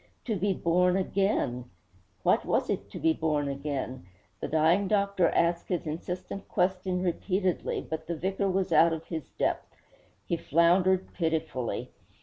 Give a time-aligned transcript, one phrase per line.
[0.25, 1.65] To be born again!
[2.23, 4.07] What was it to be born again?
[4.39, 9.29] The dying doctor asked his insistent question repeatedly, but the vicar was out of his
[9.29, 9.75] depth.
[10.25, 11.91] He floundered pitifully.